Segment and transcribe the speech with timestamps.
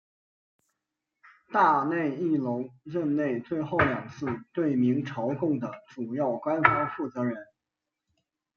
[1.51, 7.37] 大内义隆任内最后两次对明朝贡的主要官方负责人。